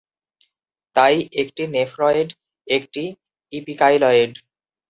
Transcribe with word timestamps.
তাই 0.95 1.15
একটি 1.41 1.63
নেফ্রয়েড 1.67 2.29
একটি 2.67 3.03
ইপিকাইলয়েড। 3.53 4.31